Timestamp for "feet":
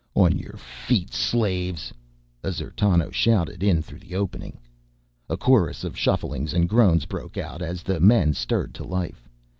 0.57-1.13